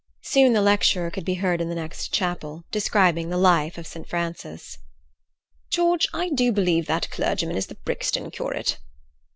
Soon 0.23 0.53
the 0.53 0.63
lecturer 0.63 1.11
could 1.11 1.23
be 1.25 1.35
heard 1.35 1.61
in 1.61 1.69
the 1.69 1.75
next 1.75 2.11
chapel, 2.11 2.63
describing 2.71 3.29
the 3.29 3.37
life 3.37 3.77
of 3.77 3.85
St. 3.85 4.09
Francis. 4.09 4.79
"George, 5.69 6.07
I 6.11 6.29
do 6.29 6.51
believe 6.51 6.87
that 6.87 7.11
clergyman 7.11 7.55
is 7.55 7.67
the 7.67 7.75
Brixton 7.75 8.31
curate." 8.31 8.79